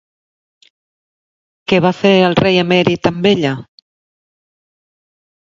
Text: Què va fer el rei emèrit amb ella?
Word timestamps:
Què 1.73 1.81
va 1.87 1.91
fer 1.97 2.13
el 2.29 2.37
rei 2.41 2.59
emèrit 2.63 3.11
amb 3.13 3.29
ella? 3.33 3.55